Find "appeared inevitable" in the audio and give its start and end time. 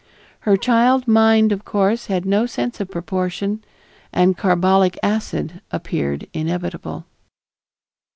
5.69-7.05